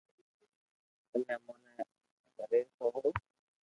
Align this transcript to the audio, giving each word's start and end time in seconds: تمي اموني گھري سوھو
تمي 1.09 1.33
اموني 1.35 1.73
گھري 2.37 2.61
سوھو 2.75 3.07